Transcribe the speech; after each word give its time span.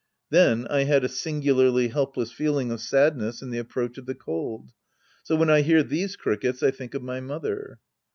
Then 0.31 0.65
I 0.67 0.85
had 0.85 1.03
a 1.03 1.07
singularly 1.07 1.89
helpless 1.89 2.31
feeling 2.31 2.71
of 2.71 2.81
sadness 2.81 3.43
and 3.43 3.53
the 3.53 3.59
approach 3.59 3.99
of 3.99 4.07
the 4.07 4.15
cold. 4.15 4.71
So 5.21 5.35
when 5.35 5.51
I 5.51 5.61
hear 5.61 5.83
these 5.83 6.15
crickets, 6.15 6.63
I 6.63 6.71
think 6.71 6.95
of 6.95 7.03
my 7.03 7.19
mother. 7.19 7.77